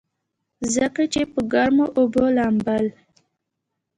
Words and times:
ځکه 0.75 1.01
چې 1.13 1.21
پۀ 1.31 1.41
ګرمو 1.51 1.85
اوبو 1.97 2.23
لامبل 2.35 2.85